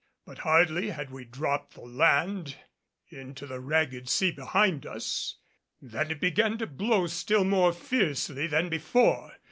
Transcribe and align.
But 0.25 0.39
hardly 0.39 0.89
had 0.89 1.11
we 1.11 1.25
dropped 1.25 1.75
the 1.75 1.81
land 1.81 2.55
into 3.09 3.45
the 3.45 3.59
ragged 3.59 4.09
sea 4.09 4.31
behind 4.31 4.83
us 4.83 5.35
than 5.79 6.09
it 6.09 6.19
began 6.19 6.57
to 6.57 6.65
blow 6.65 7.05
still 7.05 7.43
more 7.43 7.71
fiercely 7.71 8.47
than 8.47 8.67
before. 8.67 9.35